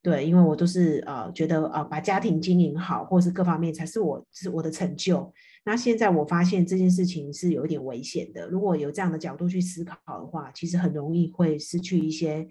[0.02, 5.32] 对，因为我都是呃觉得呃把家庭经营好，或是各方面才是我是我的成就。
[5.64, 8.48] 那现在我发现这件事情是有一点危险的。
[8.48, 12.48] 如果有这样的角度去思考的话，其实很容易会失去一些，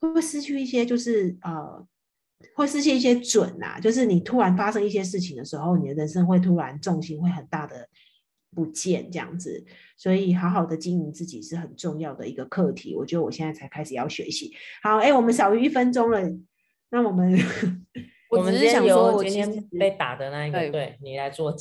[0.00, 0.84] 会不会失去一些？
[0.84, 1.86] 就是呃，
[2.56, 3.78] 会失去一些准呐。
[3.80, 7.88] 就是你突然发生一些事情的时候，你的人生会突然重心会很大的
[8.52, 9.64] 不见这样子。
[9.96, 12.96] 所以好好的经营自己是很重要的一个课题。
[12.96, 14.52] 我觉得我现在才开始要学习。
[14.82, 16.20] 好，哎，我们少于一分钟了，
[16.90, 17.38] 那我们
[18.30, 21.52] 我只是想说，我今天被打的那一个，对你来做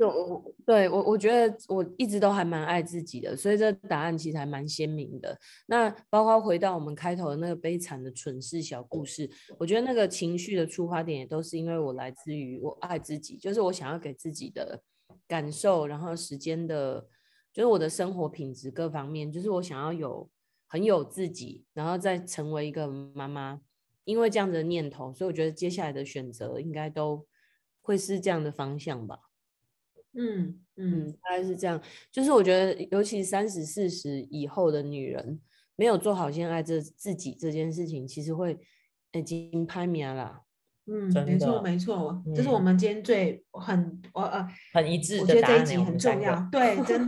[0.00, 5.38] 我对我我觉得我一直都还蛮爱自己的，所以这答案其实还蛮鲜明的。
[5.66, 14.82] 那包括回到我们开头的那个悲惨的蠢事小故事，我觉得那个情绪的出发点也都是因为我来自于我爱自己，就是我想要给自己的
[15.28, 17.06] 感受，然后时间的，
[17.52, 20.28] 就是我的生活品质各方面，就是我想要有
[20.66, 23.60] 很有自己，然后再成为一个妈妈。
[24.04, 27.26] 因为这样的念头，所以我觉得接下来的选择应该都
[27.80, 29.18] 会是这样的方向吧。
[30.16, 31.80] 嗯嗯，嗯，大概是这样。
[32.10, 35.40] 就是我觉得，尤其三十四十以后的女人，
[35.76, 38.58] 没有做好现在这自己这件事情，其实会
[39.12, 40.42] 已经拍灭啦。
[40.88, 45.62] 嗯，没错没错，这是我嗯们今天最很我呃，很一致我觉得这一的答案呢。
[45.62, 47.04] 我集很重要，对，真